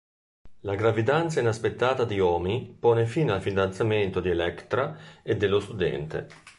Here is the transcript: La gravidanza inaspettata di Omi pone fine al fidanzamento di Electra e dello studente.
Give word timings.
La 0.61 0.73
gravidanza 0.73 1.39
inaspettata 1.39 2.05
di 2.05 2.19
Omi 2.19 2.75
pone 2.79 3.05
fine 3.05 3.33
al 3.33 3.41
fidanzamento 3.43 4.19
di 4.19 4.31
Electra 4.31 4.97
e 5.21 5.37
dello 5.37 5.59
studente. 5.59 6.27